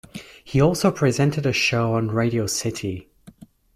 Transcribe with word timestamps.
He 0.43 0.59
also 0.59 0.89
presented 0.89 1.45
a 1.45 1.53
show 1.53 1.93
on 1.93 2.07
Radio 2.09 2.47
City. 2.47 3.11